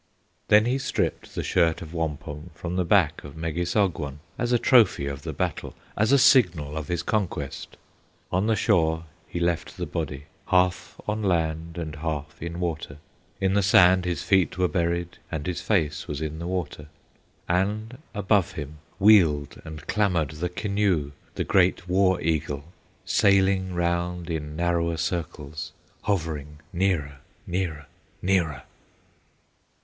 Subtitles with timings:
[0.47, 5.05] Then he stripped the shirt of wampum From the back of Megissogwon, As a trophy
[5.05, 7.77] of the battle, As a signal of his conquest.
[8.31, 12.97] On the shore he left the body, Half on land and half in water,
[13.39, 16.87] In the sand his feet were buried, And his face was in the water.
[17.47, 22.63] And above him, wheeled and clamored The Keneu, the great war eagle,
[23.05, 25.73] Sailing round in narrower circles,
[26.05, 27.85] Hovering nearer, nearer,
[28.19, 28.63] nearer.